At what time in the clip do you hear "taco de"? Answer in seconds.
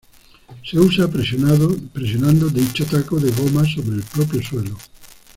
2.87-3.29